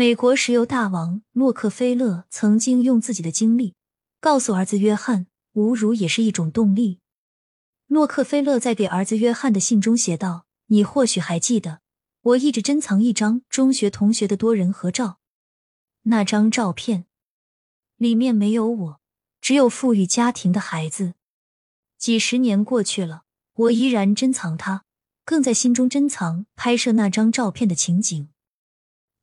[0.00, 3.74] 美国石油大王洛克菲勒曾经用自己的经历
[4.18, 7.00] 告诉儿子约翰，侮辱也是一种动力。
[7.86, 11.82] 洛克菲勒在给儿子约翰的信中写道：“你或许还记得，
[12.22, 15.18] 我一直珍藏一张中学同学的多人合照。
[16.04, 17.04] 那张照片
[17.98, 19.00] 里面没有我，
[19.42, 21.12] 只有富裕家庭的孩子。
[21.98, 24.84] 几十年过去了，我依然珍藏它，
[25.26, 28.30] 更在心中珍藏拍摄那张照片的情景。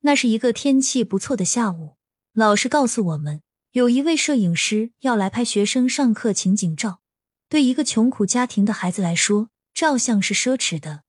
[0.00, 1.96] 那是一个天气不错的下午，
[2.32, 7.00] 老师告诉我们，有一位摄影师要来拍学生上课情景照。”
[7.48, 11.04] 对一个穷苦家庭的孩子来说，照相是奢侈的。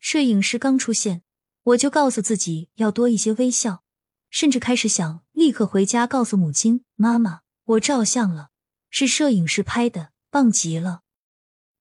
[0.00, 1.22] 摄影师刚出现，
[1.62, 3.84] 我就告诉自己要多一些微笑，
[4.28, 8.50] 甚至开始想立刻回家告诉母亲：“妈妈，我照相了，
[8.90, 11.02] 是摄影师拍的，棒极了。”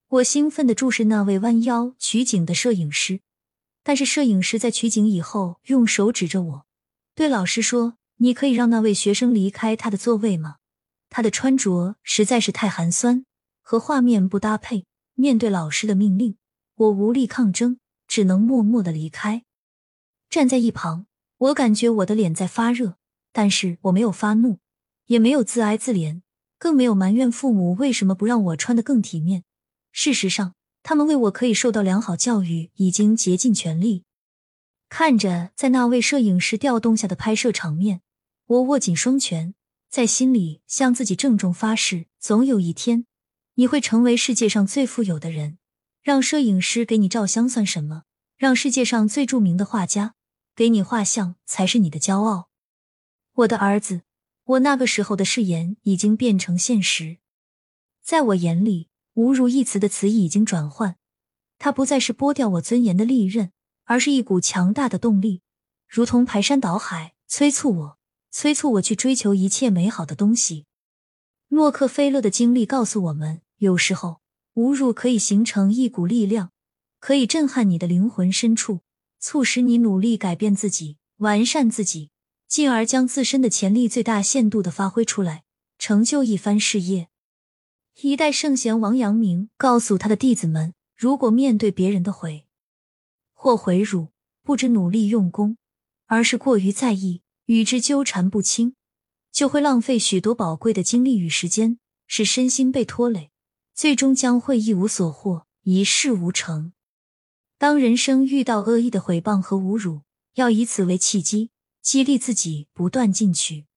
[0.09, 3.21] 我兴奋地注视那位弯腰取景的摄影师，
[3.83, 6.65] 但是摄影师在取景以后，用手指着我，
[7.15, 10.57] 对老师说：“你可以让那位学生离开他的座位吗？
[11.09, 13.25] 他的穿着实在是太寒酸。”
[13.63, 14.85] 和画面不搭配。
[15.13, 16.35] 面对老师的命令，
[16.75, 19.43] 我无力抗争，只能默默的离开。
[20.29, 21.05] 站在一旁，
[21.37, 22.97] 我感觉我的脸在发热，
[23.31, 24.59] 但是我没有发怒，
[25.05, 26.21] 也没有自哀自怜，
[26.57, 29.43] 更没有埋怨父母为什么不让我穿得更体面。
[29.91, 34.03] 事实上，他们为我可以受到良好教育已经竭尽全力。
[34.89, 38.01] 看着在那位摄影师调动下的拍摄场面，
[38.45, 39.53] 我握紧双拳，
[39.89, 43.05] 在心里向自己郑重发誓：总有一天。
[43.55, 45.57] 你会成为世界上最富有的人，
[46.01, 48.03] 让摄影师给你照相算什么？
[48.37, 50.15] 让世界上最著名的画家
[50.55, 52.49] 给你画像才是你的骄傲。
[53.33, 54.01] 我的儿子，
[54.43, 57.17] 我那个时候的誓言已经变成现实。
[58.01, 60.95] 在我眼里，侮辱一词的词义已经转换，
[61.59, 63.51] 它不再是剥掉我尊严的利刃，
[63.83, 65.41] 而是一股强大的动力，
[65.87, 67.97] 如同排山倒海，催促我，
[68.31, 70.65] 催促我去追求一切美好的东西。
[71.49, 74.21] 洛克菲勒的经历告诉我们，有时候
[74.55, 76.51] 侮辱可以形成一股力量，
[76.99, 78.79] 可以震撼你的灵魂深处，
[79.19, 82.11] 促使你努力改变自己、完善自己，
[82.47, 85.43] 进而将自身的潜力最大限度的发挥出来，
[85.77, 87.09] 成就一番事业。
[87.99, 92.47] 一代圣贤王阳明告诉他的弟子们：如果面对别人的毁
[93.33, 94.09] 或毁辱，
[94.41, 95.57] 不知努力用功，
[96.05, 98.75] 而是过于在意，与之纠缠不清。
[99.31, 103.31] 就会浪费许多宝贵的精力与时间，使身心被拖累，
[103.73, 106.73] 最终将会一无所获，一事无成。
[107.57, 110.01] 当人生遇到恶意的毁谤和侮辱，
[110.35, 111.51] 要以此为契机，
[111.81, 113.67] 激励自己不断进取，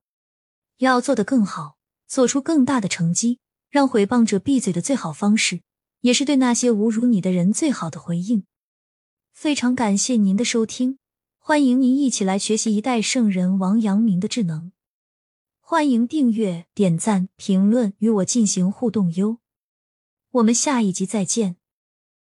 [0.79, 1.77] 要做得更好，
[2.09, 3.39] 做出更大的成绩。
[3.75, 5.61] 让毁谤者闭嘴的最好方式，
[6.03, 8.45] 也是对那些侮辱你的人最好的回应。
[9.33, 10.99] 非常感谢您的收听，
[11.41, 14.71] 欢迎您一起来学习一代圣人王阳明的智能。
[15.61, 19.39] 欢迎订阅、点赞、评论，与我进行互动哟。
[20.31, 21.56] 我们下一集再见。